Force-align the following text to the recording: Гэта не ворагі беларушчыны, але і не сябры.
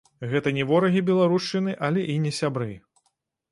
Гэта 0.29 0.53
не 0.57 0.63
ворагі 0.71 1.03
беларушчыны, 1.09 1.77
але 1.89 2.09
і 2.17 2.19
не 2.27 2.35
сябры. 2.41 2.71